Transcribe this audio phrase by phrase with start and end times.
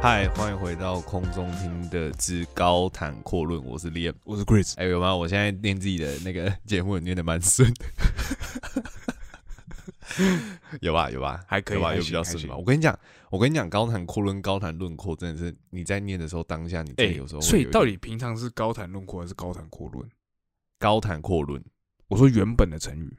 [0.00, 4.72] 嗨，欢迎回到空中听的之高谈阔论，我是 Liam，我是 Chris。
[4.76, 5.14] 哎，有吗？
[5.14, 7.84] 我现在念自己的那个 节目念的蛮顺的，
[10.80, 11.10] 有吧？
[11.10, 11.42] 有吧？
[11.46, 11.94] 还可以吧？
[11.94, 12.56] 有比较顺吧？
[12.56, 12.98] 我跟你讲，
[13.30, 20.08] 我跟你讲，高谈阔论、高谈论阔，真的是你在念的时候，当下你真的有时候所以到底平常是高谈论阔还是高谈阔论？
[20.78, 21.62] 高谈阔论，
[22.08, 23.16] 我说原本的成语，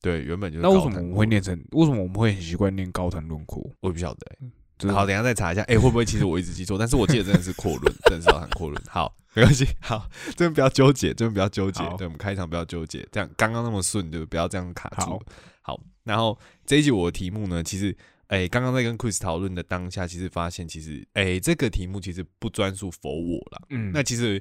[0.00, 1.02] 对，原本就是那为什么我？
[1.02, 1.54] 们会念成？
[1.72, 3.62] 为什么我们会很习惯念高谈论阔？
[3.80, 4.50] 我也不晓得、欸。
[4.78, 5.62] 就是好，等一下再查一下。
[5.62, 6.76] 哎、会不会其实我一直记错？
[6.78, 8.82] 但是我记得真的是阔论，真的是要喊阔论。
[8.86, 9.66] 好，没关系。
[9.80, 10.06] 好，
[10.36, 11.82] 这边不要纠结，这边不要纠结。
[11.96, 15.18] 对，我们开场不要纠结，这样刚刚那么顺，就，不要这样卡住
[15.66, 15.82] 好。
[16.04, 17.96] 然后这一集我的题目呢，其实，
[18.28, 23.66] 哎、刚刚在跟 Chris 讨论的当下，其实发现，其实，哎、这个题目其实不专属否我了。
[23.70, 24.40] 嗯，那其实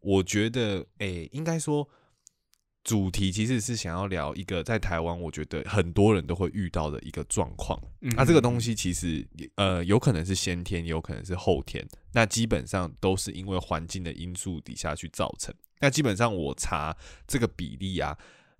[0.00, 1.88] 我觉得，诶、应该说
[2.84, 7.80] 主题其实是想要聊一个在台湾，我觉得很多人都会遇到的一个状况。
[8.02, 11.82] 嗯那、这个东西其实呃，有可能是先天，有可能是后天。
[12.12, 15.54] 那基本上都是因为环境的因素底下去造成。
[15.80, 16.96] 那基本上我查
[17.26, 18.16] 这个比例啊，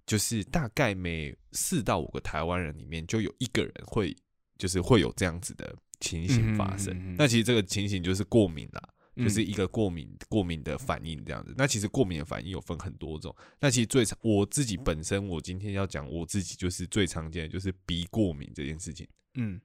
[0.07, 4.17] 就是大概每四到五个台湾人里面就有一个人会，
[4.57, 6.95] 就是会有这样子的情形发生。
[6.95, 8.89] 嗯嗯嗯嗯那其实这个情形就是过敏啦。
[9.19, 11.55] 就是嗯一个过敏过敏的反应这样子。
[11.57, 13.35] 那其实过敏的反应有分很多种。
[13.59, 19.09] 那其实最常我自己本身，我今天要讲我自己就是最常见的就是鼻过敏这件事情。
[19.37, 19.59] 嗯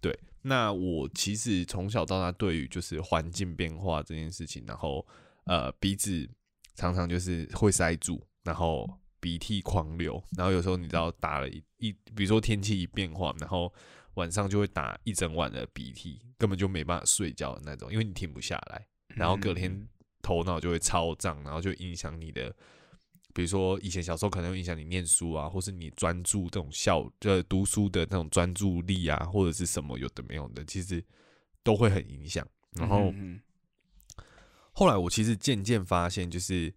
[0.00, 5.04] 对，那我其实从小到大对于就是环境变化这件事情，然后
[5.46, 6.30] 呃鼻子
[6.76, 8.88] 常常就是会塞住，然后
[9.24, 13.72] 鼻涕狂流，然后有时候你知道打了一一，比如说天气一变化，然后
[14.14, 19.88] 晚上就会打一整晚的鼻涕，根本就没办法睡觉的那种，因为你停不下来，然后隔天
[20.20, 22.54] 头脑就会超胀，然后就影响你的。
[23.32, 31.02] 比如说，以前小时候可能会影响你念书啊，或是你专注这种效呃读书的那种专注力啊，或者是什么有的没有的，其实
[31.64, 32.46] 都会很影响。
[32.74, 33.40] 然后嗯
[34.72, 36.72] 后来我其实渐渐发现，就是，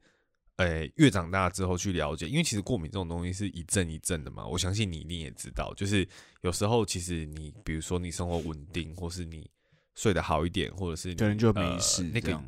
[0.57, 4.45] 呃，越长大之后去了解，因为其实过敏这种东西是一阵一阵的嘛。
[4.45, 6.07] 我相信你一定也知道，就是
[6.41, 9.49] 有时候其实你，比如说你生活稳定，或是你
[9.95, 12.39] 睡得好一点，或者是你可能就没呃事那个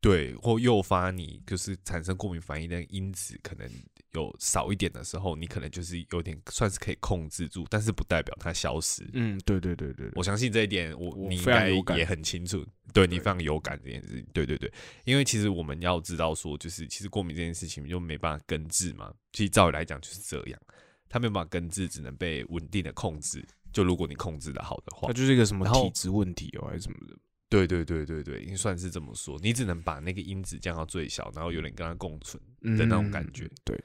[0.00, 3.68] 对，或诱发你就是产生过敏反应的因子可能
[4.16, 9.08] 有少一点的时候，你可能就是有点算是可以控制住，但是不代表它消失。
[9.12, 14.26] 嗯，对对对对，我相信这一点我，我你应该也很清楚，对你对非常有感这件事情。
[14.32, 14.72] 对对对，
[15.04, 19.12] 因为其实我们要知道说，就是其实过敏这件事情就没办法根治嘛。
[19.32, 20.60] 其实照理来讲就是这样，
[21.08, 23.44] 它没有办法根治，只能被稳定的控制。
[23.72, 27.14] 就如果你控制的好的话它，就是一个什么体质问题哦，还是什么的。
[27.48, 29.38] 对对对对对，算是这么说。
[29.40, 33.44] 你只能把那个因子降到最小，然后有点跟它共存的那种感觉。
[33.44, 33.84] 嗯对，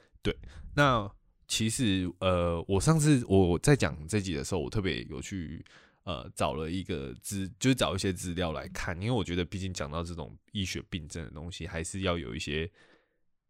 [0.74, 1.10] 那
[1.48, 5.64] 其实呃，我上次我我在讲这集的时候，我特别有去
[6.04, 12.70] 呃找了一个资，就是找一些资料来看，因为我觉得毕竟讲到这种医学病症的东西，还是要有一些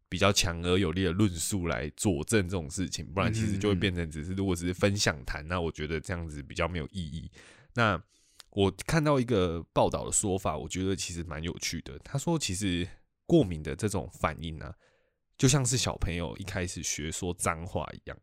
[0.09, 7.31] 比较强而有力的论述来佐证这种事情，不然其实就会变成只是如果只是分享谈，那我觉得这样子比较没有意义。
[7.73, 8.01] 那
[8.49, 11.97] 我看到一个报道的说法，我觉得其实蛮有趣的。
[11.99, 12.87] 他说，其实
[13.25, 14.71] 过敏的这种反应呢、
[15.43, 18.17] 就像是小朋友一开始学说脏话一样，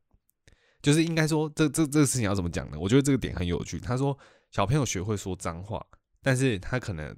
[0.81, 2.78] 就是应该说这这这个事情要怎么讲呢？
[2.81, 3.78] 我觉得这个点很有趣。
[3.78, 4.19] 他说，
[4.50, 5.84] 小朋友学会说脏话，
[6.22, 7.14] 但是他可能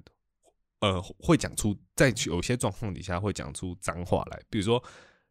[0.81, 4.83] 呃会讲出在有些状况底下会讲出脏话来，比如说。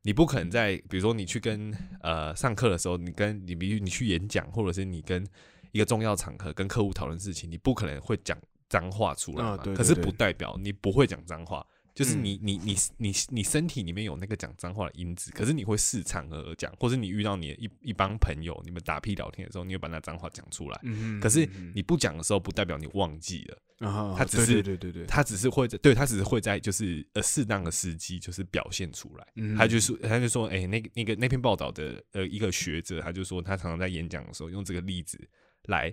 [0.04, 5.24] 你不可能在，比如说你去跟呃上课的时候，你跟你比如你去演讲，或者是你跟
[5.70, 8.36] 一个重要场合跟客户讨论事情，你不可能会讲
[8.68, 9.50] 脏话出来嘛。
[9.50, 20.80] 啊对对可是不代表你不会讲脏话，就是嗯你你你你你身体里面有那个讲脏话的因子，可是你会视场合而讲，或者你遇到你的一一帮朋友，你们打屁聊天的时候，你会把那脏话讲出来。
[20.82, 29.26] 嗯可是嗯你不讲的时候，不代表你忘记了，啊，对他只是对对对对，他只是会在对他只是会在就是呃适当的时机就是表现出来。
[29.36, 35.18] 嗯他就是，他就说，哎、那个那个那篇报道的呃一个学者，他就说他常常在演讲的时候用这个例子
[35.64, 35.92] 来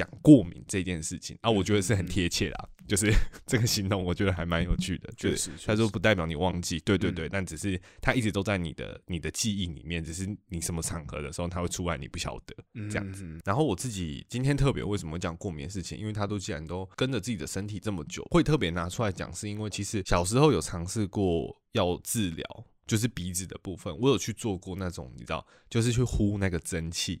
[0.00, 3.12] 讲过敏这件事情啊，我觉得是很贴切啦， 就是
[3.46, 7.14] 这个行动我觉得还蛮有趣的，对确实，他说不代表你忘记，对对嗯。
[7.14, 12.56] 对，但只是他一直都在你的你的记忆里面，只是你什么场合的时候他会出来，你不晓得。
[12.88, 13.20] 这样子。
[13.20, 27.20] 子，然后我自己今天特别为什么讲过敏的事情，因为他都既然都跟着自己的身体这么久，会特别拿出来讲，是因为其实小时候有尝试过要治疗，就是鼻子的部分，我有去做过那种，你知道，就是去呼那个蒸汽，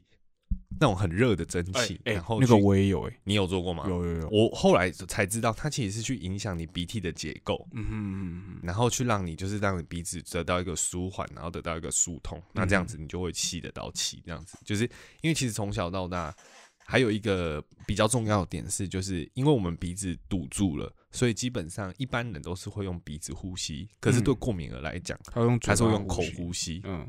[0.80, 3.84] 那种很热的蒸汽，哎、然后那个我也有哎、你有做过吗？
[3.86, 14.22] 有有有，我后来才知道，它其实是去影响你鼻涕的结构，嗯哼嗯哼然后去让你就是让你鼻子得到一个舒缓，然后得到一个疏通，那这样子你就会吸得到气。
[14.24, 14.84] 这样子就是
[15.20, 16.34] 因为其实从小到大，
[16.90, 26.80] 还有一个比较重要的点是，就是因为我们鼻子堵住了，所以基本上一般人都是会用鼻子呼吸，可是对嗯过敏儿来讲，他用嘴还是会用口，呼吸。
[26.82, 27.06] 嗯，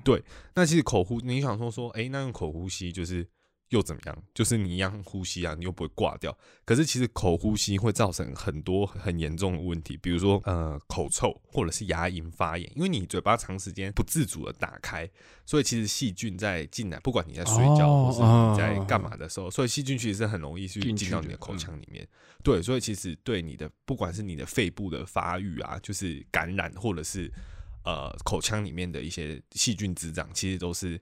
[0.53, 3.27] 那其实口呼，你想说说，诶，那用口呼吸就是
[3.71, 4.23] 又怎么样？
[4.33, 6.37] 就是你一样呼吸啊，你又不会挂掉。
[6.65, 15.09] 可是其实口呼吸会造成很多很严重的问题，比如说呃口臭或者是牙龈发炎，因为你嘴巴长时间不自主的打开，
[15.45, 22.07] 所以其实细菌在进来，不管你在睡觉、哦或是你在干嘛的时候，所以细菌其实是很容易去进到你的口嗯腔里面。
[22.43, 27.31] 对，所以其实对你的不管是你的肺部的发育啊，就是感染或者是
[27.85, 30.99] 呃口腔里面的一些细菌滋长，其实都是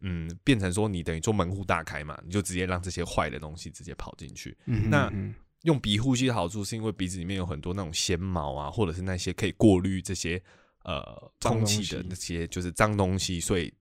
[0.00, 4.56] 嗯变成说你等于说门户大开嘛，你就直接让这些坏的东西直接跑进去。
[4.66, 10.40] 嗯哼那嗯用鼻呼吸的好处是因为鼻子里面有很多那种纤毛啊，或者是那些可以过滤这些
[10.84, 11.02] 呃
[11.40, 13.72] 空气的那些就是脏东西，所以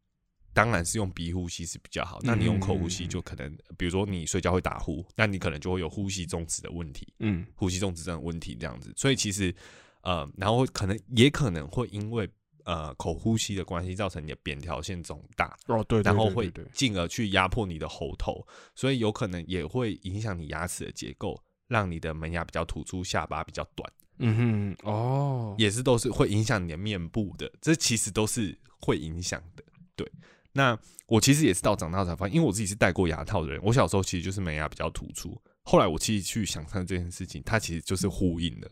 [0.54, 2.20] 当然是用鼻呼吸是比较好。
[2.24, 7.14] 那你用口呼吸就可能，比如说你睡觉会打呼，那你可能就会有呼吸中止的问题。
[7.20, 9.54] 嗯呼吸中止症的问题这样子，所以其实
[10.02, 12.28] 呃，然后可能也可能会因为
[12.68, 29.64] 呃口呼吸的关系，造成你的扁条腺肿大，哦对，对然后会进而去压迫你的喉头，所以有可能也会影响你牙齿的结构，让你的门牙比较突出，下巴比较短，嗯哼哦，也是都是会影响你的面部的，这其实都是会影响的。
[29.96, 30.12] 对，
[30.52, 30.78] 那
[31.08, 38.70] 我其实也是到长大才发现，因为我自己是戴过牙套的人，我小时候其实就是门牙比较突出，后来我其实去想象这件事情，它其实就是呼应的。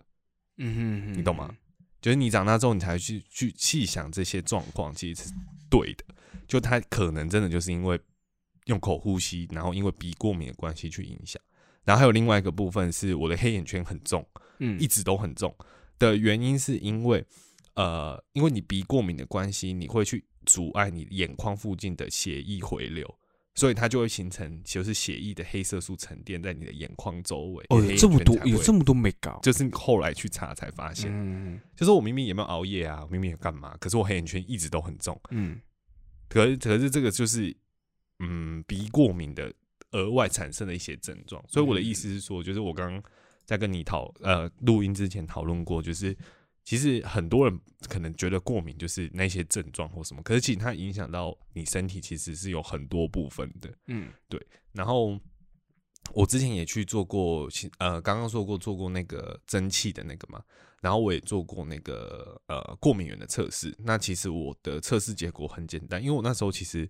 [0.57, 1.55] 嗯哼哼，你懂吗？
[2.05, 5.33] 就是你长大之后，你才去去细想这些状况，其实是
[5.71, 6.05] 对的。
[6.47, 7.99] 就他可能真的就是因为
[8.65, 11.41] 用口呼吸，然后因为鼻过敏的关系去影响。
[11.83, 14.23] 然后还有另外一个部分是我的黑眼圈很重，
[14.59, 15.51] 嗯一直都很重
[15.97, 17.25] 的原因，是因为
[17.73, 23.17] 呃，因为你鼻过敏的关系，你会去阻碍你眼眶附近的血液回流，
[23.55, 27.65] 所以它就会形成就是血液的黑色素沉淀在你的眼眶周围。
[27.69, 35.19] 哦有这么多有这么多没搞，就是后来去查才发现，嗯就是我明明也没有熬夜啊，我明明也干嘛，可是我黑眼圈一直都很重。
[35.29, 35.59] 嗯
[36.27, 37.55] 可是可是这个就是
[38.19, 39.53] 嗯鼻过敏的
[39.91, 43.01] 额外产生的一些症状，所以我的意思是说，就是我刚刚
[43.45, 46.13] 在跟你讨呃录音之前讨论过，就是
[46.65, 53.71] 其实很多人可能觉得过敏就是那些症状或什么，可是其实它影响到你身体其实是有很多部分的。
[53.85, 55.17] 嗯对然后
[56.11, 60.43] 我之前也去做过，其呃，刚刚说过做过那个蒸汽的那个嘛，
[60.81, 63.73] 然后我也做过那个呃过敏源的测试。
[63.79, 66.87] 那其实我的测试结果很简单，因为我那时候其实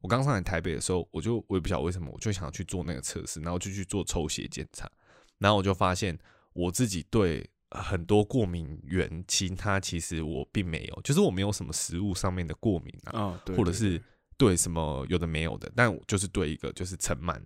[0.00, 4.90] 我刚上来台北的时候，我就我也不晓得为什么，我就想要去做那个测试，然后就去做抽血检查，
[5.38, 6.16] 然后我就发现
[6.52, 14.02] 我自己对很多过敏源，其他其实我并没有，就是我没有什么食物上面的过敏啊，或者是
[14.36, 17.40] 对什么有的没有的，但我就是对一个就是尘螨，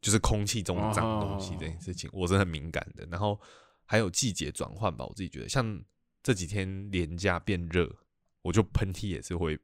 [0.00, 3.06] 就是空气中的脏东西哦这件事情，我是很敏感的。
[3.10, 3.40] 然后
[3.84, 5.82] 还有季节转换吧，我自己觉得，像
[6.22, 7.90] 这几天连假变热，
[8.42, 9.58] 我就喷嚏也是会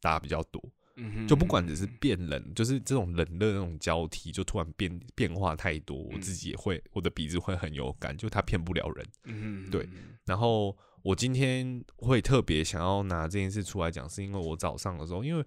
[0.00, 0.62] 打比较多。
[0.96, 9.06] 嗯就不管只是嗯变冷，就是这种冷热那种交替，就突然变变化太多，我自己也会，我的鼻子会很有感，就它骗不了人。
[9.24, 15.44] 嗯对嗯然后我今天会特别想要拿这件事出来讲，是因为我早上的时候，因为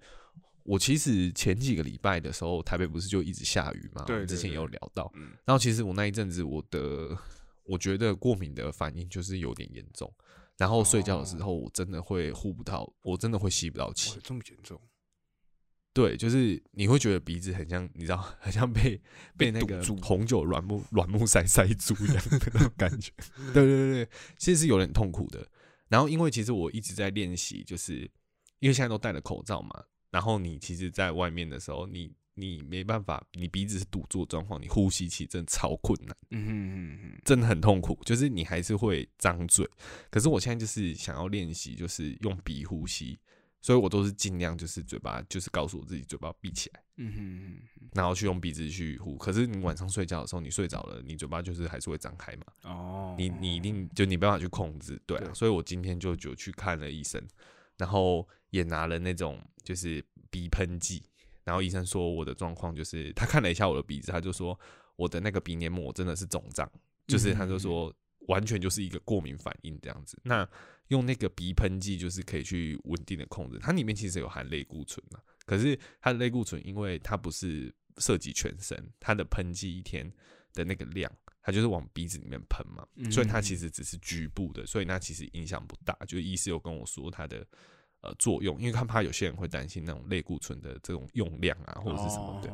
[0.63, 5.11] 我其实前几个礼拜的时候，台北不是就一直下雨嘛，对之前也有聊到。
[5.15, 7.15] 嗯然后其实我那一阵子，我的
[7.63, 10.11] 我觉得过敏的反应就是有点严重，
[10.57, 14.19] 然后睡觉的时候，我真的会呼不到，我真的会吸不到气。
[14.23, 14.79] 这么严重，
[15.95, 19.01] 对，就是你会觉得鼻子很像，你知道，很像被
[19.37, 23.13] 被那个红酒软木软木塞塞住一样的那种感觉。
[23.53, 25.47] 对对对对，其实是有点痛苦的。
[25.87, 27.99] 然后因为其实我一直在练习，就是
[28.59, 36.13] 因为现在都戴了口罩嘛，然后你其实在外面的时候，你你没办法，你鼻子是堵住的状况，你呼吸其实真的超困难。
[36.31, 39.65] 嗯嗯嗯哼真的很痛苦，就是你还是会张嘴。
[40.09, 43.17] 可是我现在就是想要练习，就是用鼻呼吸，
[43.65, 49.17] 所以我都是尽量就是嘴巴，就是告诉我自己嘴巴闭起来，嗯哼嗯哼然后去用鼻子去呼。
[49.17, 55.23] 可是你晚上睡觉的时候，你睡着了，你嘴巴就是还是会张开嘛，哦，你你一定就你没办法去控制，对啊。
[55.25, 57.19] 对所以我今天就就去看了医生，
[57.75, 61.01] 然后也拿了那种就是鼻喷剂。
[61.43, 64.59] 然后医生说我的状况就是，他看了一下我的鼻子，他就说
[64.95, 66.71] 我的那个鼻黏膜真的是肿胀，
[67.07, 67.91] 就是他就说
[68.27, 70.19] 完全就是一个过敏反应这样子。
[70.23, 70.47] 那
[70.89, 80.11] 用那个鼻喷剂就是可以去稳定的控制，它里面其实有含类固醇啊，可是它的类固醇因为它不是涉及全身，它的喷剂一天
[80.53, 85.97] 的那个量，它就是往鼻子里面喷嘛，所以它其实只是局部的，所以那其实影响不大。
[86.05, 87.45] 就医师有跟我说它的
[88.01, 92.49] 呃作用，因为他怕有些人会担心那种类固醇的这种用量啊或者是什么的。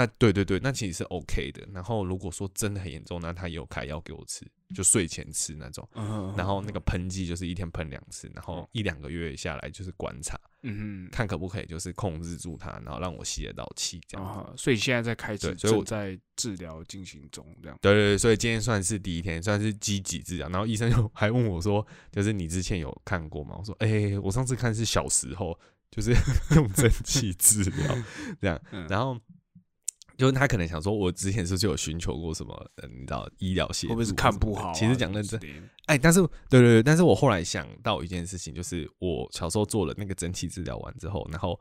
[0.00, 1.66] 哦那对对对，那其实是 OK 的。
[1.72, 5.86] 然后如果说真的很严重，那他也有开药给我吃，就睡前吃那种。
[5.94, 14.26] 嗯然后那个喷剂就是一天喷两次，然后一两个月下来就是观察，嗯看可不可以就是控制住它，然后让我吸得到气这嗯样。
[14.26, 17.78] 啊，所以现在在开始所以我在治疗进行中，这样。
[17.82, 20.48] 对对对，所以今天算是第一天，算是积极治疗。
[20.48, 23.56] 然后医生就还问我说，就是你之前有看过吗？
[23.58, 25.58] 我说，哎、我上次看是小时候，
[25.90, 26.12] 就是
[26.54, 27.96] 用蒸汽治疗
[28.40, 28.60] 这样。
[28.70, 29.18] 嗯然后
[30.20, 34.72] 就是他可能想说，我之前是不是有寻求过什么，呃你知道医疗协助，会不会是看不好啊？
[34.74, 35.40] 其实讲认真，
[35.86, 41.58] 哎，但是对对对，但是我后来想到一件事情，就是我小时候做了那个整体治疗完之后，然后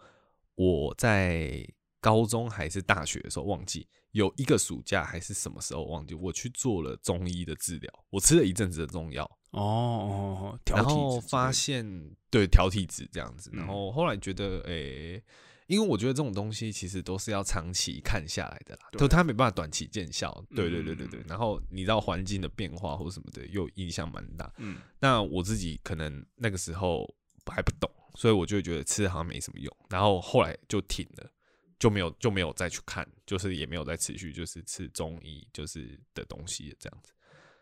[0.56, 1.66] 我在
[2.01, 15.24] 高中还是大学的时候忘记有一个暑假还是什么时候忘记，我去做了中医的治疗，我吃了一阵子的中药，哦然后发的现对调体质这样子，然嗯后后来觉得诶。
[15.70, 20.44] 因为我觉得这种东西其实都是要长期看下来的啦，对就它没办法短期见效。
[20.56, 24.52] 对对对对对嗯，然后你知道环境的变化或什么的，又影响蛮大。
[24.58, 27.08] 嗯那我自己可能那个时候
[27.46, 31.32] 还不懂，所以我就会觉得吃好像没什么用，然后后来就停了，
[31.78, 37.14] 就没有就没有再去看，就是也没有再持续就是吃中医就是的东西这样子。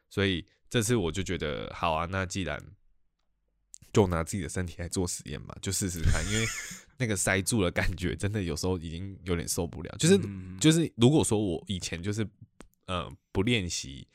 [0.10, 2.58] 所以这次我就觉得好啊，那既然
[3.94, 6.46] 就拿自己的身体来做实验嘛， 就试试看，因为
[6.98, 12.28] 那个塞住的感觉真的有时候已经有点受不了，就是嗯就是如果说我以前就是
[12.88, 14.08] 呃不练习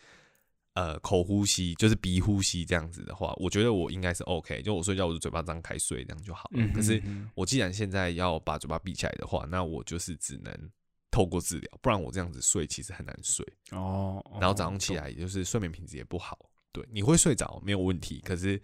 [0.74, 6.62] 呃口呼吸，就是鼻呼吸这样子的话，我觉得我应该是 OK，就我睡觉我就嘴巴张开睡这样就好了。
[6.62, 7.02] 嗯可是
[7.34, 10.70] 我既然现在要把嘴巴闭起来的话，那我就是只能
[11.10, 16.38] 透过治疗，不然我这样子睡其实很难睡，哦，然后早上起来也就是睡眠品质也不好。
[16.72, 18.58] 对，你会睡着没有问题，可是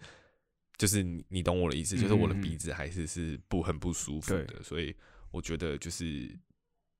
[0.79, 4.43] 就是你你懂我的意思，就是我的鼻子还是是不很不舒服对。
[4.45, 4.95] 的，所以
[5.29, 6.35] 我觉得就是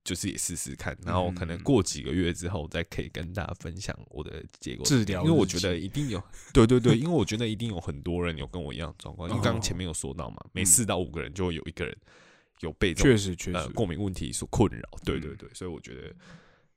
[0.04, 6.22] 就是也试试看，然后可能嗯过几个月之后再可以跟大家分享我的结果治疗因为我觉得一定有，
[6.52, 10.66] 对对对，因为我觉得一定有很多人有跟我一样的状况，因为刚刚前面有说到嘛，每嗯。
[10.66, 11.96] 四到五个人就会有一个人
[12.60, 13.56] 有被确实确实。
[13.56, 14.88] 呃过敏问题所困扰。
[15.04, 15.36] 对对嗯。
[15.38, 16.14] 对，所以我觉得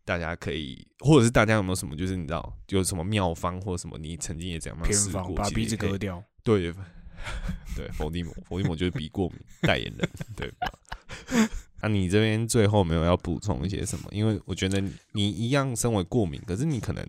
[0.05, 4.83] 大家可以，或者是大家有没有什么，就是你知道有什么妙方或者什么，你曾经也这样吗？
[4.85, 6.23] 偏试过，方把鼻子割掉。
[6.43, 6.73] 对
[7.75, 10.67] 对，伏地魔，伏地魔就是鼻过敏代言人，对吧？
[11.81, 14.09] 那、你这边最后没有要补充一些什么？
[14.11, 17.05] 因为我觉得你你一样身为过敏，可是你可能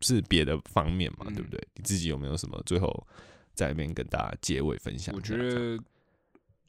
[0.00, 1.68] 是别的方面嘛，对不嗯对？
[1.76, 3.06] 你自己有没有什么最后
[3.54, 5.78] 在那边跟大家结尾分享我觉得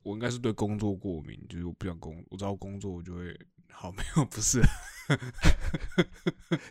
[0.04, 3.38] 我应该是对工作过敏，就是我不想工，我知道工作我就会
[3.76, 4.62] 好没有不是，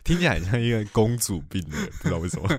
[0.03, 2.49] 听起来很像一个公主病的人，不知道为什么。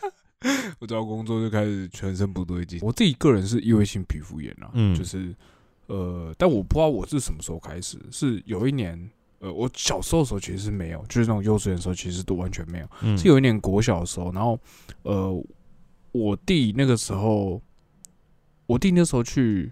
[0.80, 2.78] 我找到工作就开始全身不对劲。
[2.82, 5.34] 我自己个人是异位性皮肤炎啊，嗯就是
[5.86, 9.10] 呃，但我不知道我是什么时候开始，是有一年。
[9.40, 12.90] 呃，我小时候的时候其实是没有，就是那种幼稚园的时候其实都完全没有。
[13.02, 14.58] 嗯是有一年国小的时候，然后
[15.02, 15.44] 呃，
[16.10, 17.62] 我弟那个时候，
[18.66, 19.70] 我弟那时候去，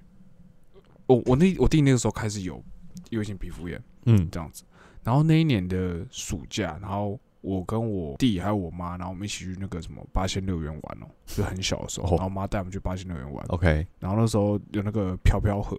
[1.06, 2.62] 我我那我弟那个时候开始有
[3.10, 4.28] 异位性皮肤炎嗯。
[4.30, 4.64] 这样子，
[5.02, 12.10] 然后那一年的暑假，然后我跟我弟还有我妈，然后我们一起去那个什么八仙乐园玩哦、就很小的时候，哦。
[12.10, 15.76] 然后我妈带我们去八仙乐园玩，，OK，然后那时候有那个飘飘河，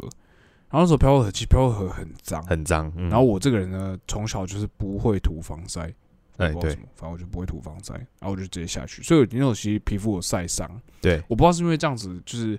[0.69, 2.91] 然后那时候飘飘河其实飘飘河很脏，很脏。
[2.95, 5.93] 嗯、然后我这个人呢，从小就是不会涂防晒，
[6.37, 6.73] 我哎对。
[6.95, 10.69] 反正我就不会涂防晒，然后我就直接下去，所以我那时候其实皮肤有晒伤，
[11.01, 12.57] 对，我不知道是因为这样子就是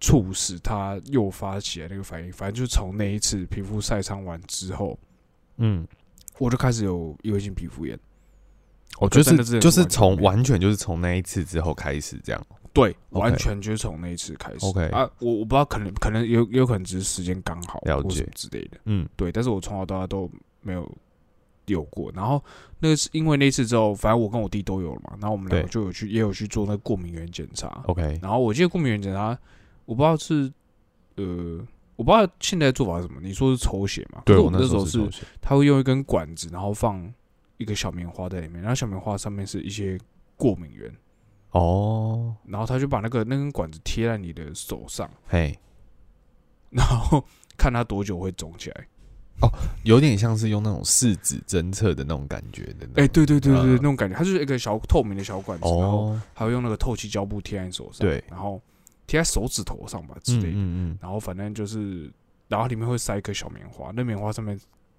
[0.00, 4.98] 促使它诱发起来那个反应，反正就是从那一次皮肤晒伤完之后，
[5.56, 5.86] 嗯，
[6.38, 7.98] 我就开始有异位性皮肤炎，
[9.00, 12.46] 我觉得是是就是从完全就是从那一次之后开始这样。
[12.74, 14.64] 对完全就是从那一次开始。
[14.66, 18.24] OK 啊，我我不知道，可能可能有有可能只是时间刚好，了解。
[18.36, 19.08] 之类的，嗯。
[19.16, 20.88] 对，但是我从小到大都没有
[21.66, 22.12] 有过。
[22.14, 22.44] 然后
[22.78, 27.82] 那个是因为那次之后，反正我跟我弟都有了嘛，然后我们两个就有去也有去做那个过敏原检查。
[27.86, 29.36] ，OK，然后我记得过敏原检查，
[29.88, 30.52] 我不知道是
[31.16, 31.66] 呃，
[31.96, 33.18] 我不知道现在做法是什么。
[33.22, 34.20] 你说是抽血嘛？
[34.26, 37.10] 对我们那时候是是抽血他会用一根管子，然后放
[37.56, 39.98] 一个小棉花在里面，然后小棉花上面是一些
[40.36, 40.94] 过敏源，
[41.52, 45.58] 哦，然后他就把那个那根管子贴在你的手上，嘿，
[46.68, 47.24] 然后
[47.56, 48.86] 看它多久会肿起来。
[49.40, 49.48] 哦
[49.84, 52.86] 有点像是用那种试纸侦测的那种感觉的。
[52.96, 58.60] 哎、对对对对，呃那种感觉，它就是一个小透明的小管子，然后哦，还会用那个透气胶布贴在你手上，对，然后
[59.08, 62.12] 贴在手指头上吧之嗯类的，嗯嗯，然后反正就是，
[62.46, 64.56] 然后里面会塞一颗小棉花，那棉花上面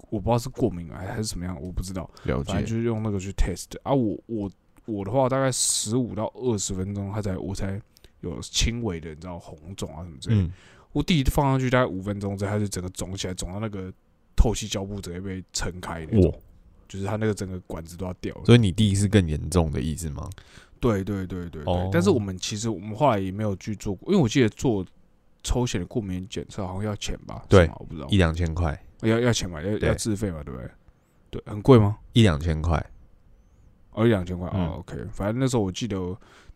[0.10, 2.52] 我不知道是过敏还还是怎么样，我不知道，了解。
[2.52, 3.94] 反正就是用那个去 test 啊。
[3.94, 4.52] 我我
[4.86, 7.80] 我的话大概十五到二十分钟，它才我才
[8.22, 10.42] 有轻微的你知道红肿啊什么之类的。
[10.42, 10.52] 嗯，
[10.92, 13.94] 我弟放上去大概五分钟之后，它就整个肿起来，肿到那个
[14.36, 16.38] 透气胶布直接被撑开那种哇，
[16.88, 18.46] 就是它那个整个管子都要掉了。
[18.46, 20.28] 所以你弟是更严重的意思吗？
[20.80, 24.86] 对对对对对，哦但是我们其实我们后来也没有去做过，因为我记得做
[25.44, 27.44] 抽血的过敏检测好像要钱吧？
[27.48, 30.70] 对我不知道一两千块，要要钱嘛，要要自费嘛，对不对？
[31.32, 31.98] 对，很贵吗？
[32.14, 32.84] 一两千块。
[33.92, 35.98] 哦，一两千块嗯哦，OK，反正那时候我记得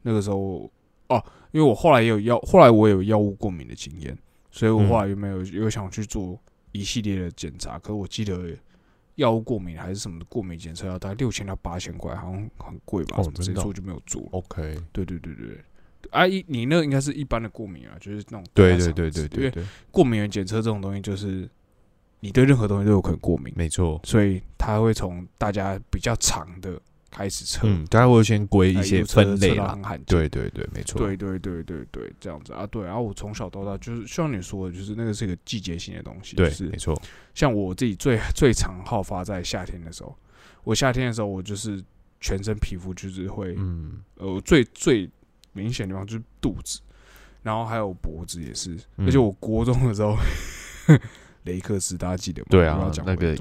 [0.04, 0.72] 那个时候
[1.10, 4.18] 哦，因为我后来也有药，后来我也有药物过敏的经验，
[4.52, 6.40] 所以我嗯后来有没有有想去做
[6.72, 7.78] 一系列的检查？
[7.80, 8.56] 可是我记得
[9.16, 13.18] 药物过敏还是什么的过敏检测要大概六千到八千块，好像很贵吧？
[13.20, 14.28] 哦真的哦我就没有做。
[14.32, 15.60] OK，对对对对，
[16.12, 21.50] 啊，一你那个应该是一般的过敏啊，就是那种对对对对对因为对，过敏原检测这种东西就是
[22.20, 24.00] 你对任何东西都有可能过敏，没错。
[24.04, 26.80] 所以它会从大家比较长的
[27.14, 29.56] 开始测，嗯，大家会先归哎一些分类啦。
[29.56, 30.06] 测到很罕见。
[30.08, 30.98] 对对对，没错。
[31.00, 32.84] 对对对对对，这样子啊，对。
[32.84, 37.00] 然后我从小到大就是像你说的，就是那个是一个季节性的东西，对就是没错。
[37.36, 40.18] 像我自己最 最常好发在夏天的时候，
[40.64, 41.84] 我夏天的时候我就是
[42.20, 45.08] 全身皮肤就是会，嗯呃，我最最
[45.52, 46.80] 明显的地方就是肚子，
[47.44, 50.18] 然后还有脖子也是，嗯而且我国中的时候，
[51.44, 52.48] 雷克斯大家记得吗？
[52.50, 53.36] 对啊讲那个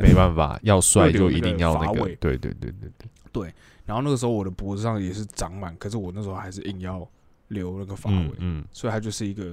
[0.00, 2.04] 没办法， 要帅就一定要那个。
[2.16, 2.90] 对对对对
[3.32, 3.54] 对。
[3.84, 7.08] 然后那个时候我的脖子上也是长满，可是我那时候还是硬要
[7.48, 9.44] 留那个发尾，嗯嗯，所以它就是一个，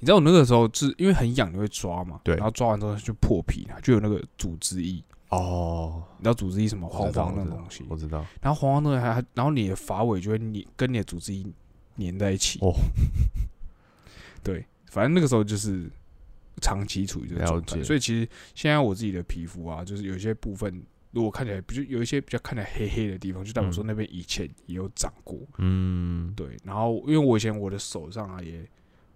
[0.00, 2.34] 你知道我那个时候是因为很痒，你会抓嘛，对。
[2.34, 6.88] 然后抓完之后就破皮，了就有那个组织液，哦，你知道组织液什么？
[6.88, 8.26] 黄黄那我知道种东西，我知道。
[8.40, 11.46] 然后黄黄那个还还，然后你的发尾就会粘跟你的组织液
[11.96, 12.74] 粘在一起，哦，
[14.42, 15.88] 对，反正那个时候就是
[16.60, 20.82] 长期处于这个状态，所以其实现在我自己的皮肤啊，就是有一些部分。
[21.12, 25.38] 如果看起来不就有一些比较看起来黑黑的地方，就代表说嗯那边以前也有长过。
[25.58, 28.68] 嗯，对，然后因为我以前我的手上啊也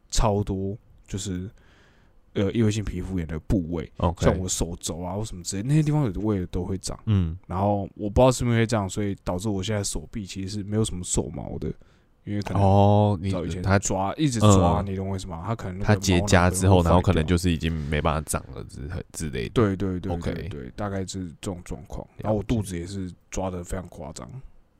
[0.08, 1.50] 超多，就是
[2.34, 6.96] 呃异位性皮肤炎的部位像我手肘啊或什么之类，那些地方有的我也都会长。
[7.06, 11.68] 嗯然后我不知道是不是因为这样，所以导致我现在手臂其实是没有什么手毛的，
[12.28, 15.42] 因为可能哦，你早以前他抓一直抓，嗯你懂我意思吗？
[15.46, 18.80] 他可能他结痂之后，然后可能就是已经没办法长了之
[19.12, 19.50] 之类的。
[19.50, 22.06] 对对对 OK 对对，大概是这种状况。
[22.18, 24.30] 然后我肚子也是抓的非常夸张，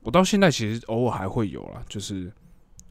[0.01, 2.31] 我到现在其实偶尔还会有啦，就是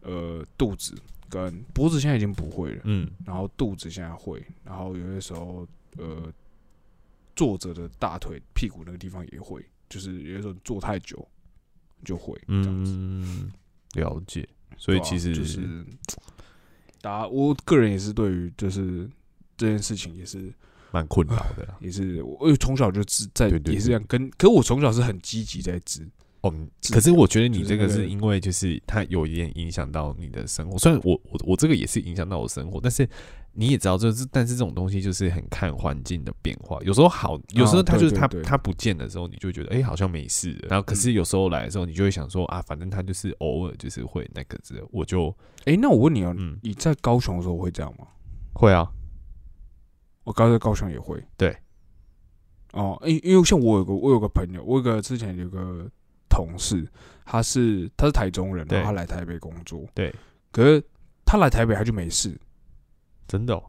[0.02, 0.94] 呃肚子
[1.28, 5.66] 跟脖子现在已经不会了，嗯，然后肚子现在会，然后有些时候
[5.96, 6.32] 呃
[7.36, 11.26] 坐着的大腿、屁股那个地方也会，就是有些时候坐太久
[12.04, 12.92] 就会这样子。
[12.96, 13.52] 嗯，
[13.94, 14.48] 了解。
[14.76, 15.60] 所以其实就是
[17.00, 19.10] 大家，我个人也是对于就是
[19.56, 20.52] 这件事情也是
[20.92, 21.76] 蛮困扰的啦。
[21.80, 26.08] 也是我从小就知在也是这样跟，可我从小是很积极在治，
[26.42, 26.54] 哦，
[26.92, 33.08] 可是我觉得你这个是因为就是它有一点影响到你的生活，虽然我我我这个也是影响到我生活，但是
[33.58, 46.56] 你也知道，就是但是这种东西就是很看环境的变化，有时候好，有时候它就是它它不见的时候，你就觉得哎、好像没事了，然后可是有时候来的时候，你就会想说啊，反正它就是偶尔就是会那个之类的，我就哎、那我问你啊、嗯。
[46.62, 48.06] 你在高雄的时候会这样吗？
[48.54, 48.88] 会啊，
[50.22, 51.20] 我刚在高雄也会。
[51.36, 51.56] 对。
[52.72, 55.90] 哦，因因为像我有个我有个朋友，我有个之前有个
[56.28, 56.86] 同事，
[57.24, 60.14] 他是他是台中人，然后他来台北工作，对，
[60.52, 60.84] 可是
[61.24, 62.38] 他来台北他就没事，
[63.28, 63.62] 真的、哦，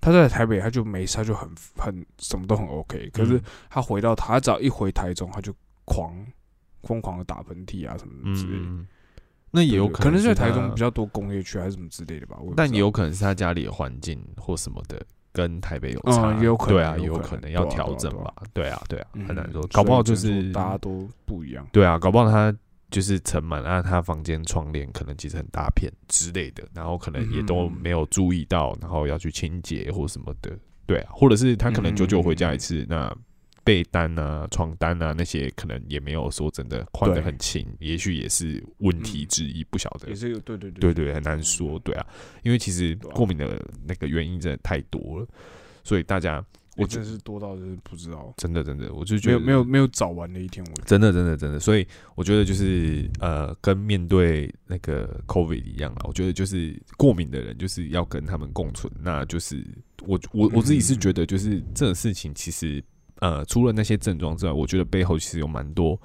[0.00, 3.42] 他在台北他就没事，他就很很什么都很 OK，可是嗯。
[3.68, 5.52] 他回到他只要一回台中，他就
[5.84, 6.14] 狂
[6.84, 8.64] 疯狂的打喷嚏啊什么之类的。
[8.64, 8.86] 嗯，
[9.50, 21.66] 那也有对可能是在台中比较多工业区还是什么之类的吧，但也有可能是他家里的环境或什么的跟台北有嗯差，也有可能对啊，也有可能要调整吧，对啊，对啊，嗯很难说，搞不好就是大家都不一样。
[21.72, 22.54] 对啊，搞不好他
[22.90, 33.16] 就是盛满啊，他房间窗帘可能其实很大片之类的，然后可能也都嗯没有注意到，然后要去清洁或什么的，对啊，或者是他可能久久回家一次，嗯那
[33.64, 40.08] 被单啊、床单啊那些可能也没有说真的换的很勤，也许也是问题嗯之一，不晓得。
[40.08, 40.14] 也。
[40.14, 40.70] 是有对对。
[40.70, 42.06] 对对，很难说，对啊，
[42.44, 45.26] 因为其实过敏的那个原因真的太多了，
[45.82, 46.44] 所以大家
[46.76, 59.66] 我真的是多到就是不知道，真的真的，我就觉得没有没有没有早完的一天，我真的，真的，真的，所以我觉得就是呃，跟面对那个 COVID 一样啊，我觉得就是过敏的人就是要跟他们共存，那就是
[60.06, 62.84] 我我我自己是觉得，就是这种事情其实
[63.20, 65.98] 呃，除了那些症状之外，我觉得背后其实有蛮多，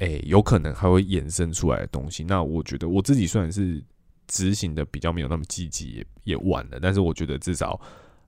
[0.00, 2.22] 诶，有可能还会衍生出来的东西。
[2.24, 3.82] 那我觉得我自己虽然是
[4.26, 7.80] 执行的比较没有那么积极，也也晚了，但是我觉得至少。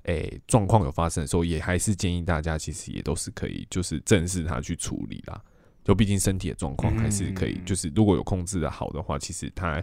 [0.05, 5.41] 诶，状况有发生的时候，也还是建议大家，其实也都是可以，就是正视它去处理啦。
[5.85, 9.83] 就毕竟身体的状况还是可以，就是如果有控制的好的话，其实它，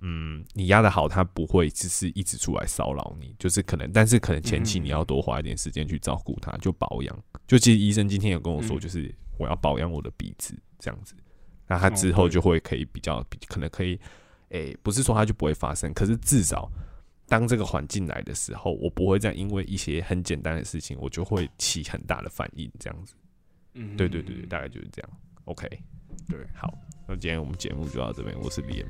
[0.00, 7.24] 嗯，你压的好，它不会只是一直出来骚扰你，就是可能，但是可能前期你要多花一点时间去照顾它，就保养。
[7.46, 11.14] 就其实医生今天有跟我说，就是我要保养我的鼻子这样子，
[11.66, 13.98] 那他之后就会可以比较，可能可以，
[14.50, 16.70] 诶，不是说它就不会发生，可是至少。
[17.28, 23.14] 当这个环境来的时候，我不会再因为一些很简单的事情，我就会起很大的反应，这样子。
[23.74, 25.10] 嗯，对对对对，大概就是这样。
[25.44, 25.68] OK，
[26.28, 26.72] 对，好，
[27.06, 28.36] 那今天我们节目就到这边。
[28.40, 28.86] 我是 Liam，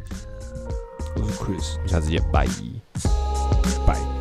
[1.17, 2.47] 我是 Chris，我们下次见，拜
[3.87, 4.16] 拜。